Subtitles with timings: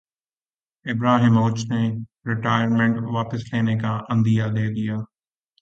[0.85, 1.81] Ibrahimovic نے
[2.27, 4.95] retirement واپس لینے کا عندیہ دیدیا